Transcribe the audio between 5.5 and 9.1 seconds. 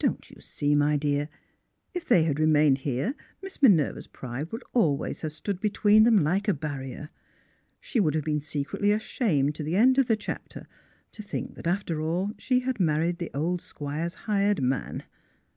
between them like a barrier. She would have been secretly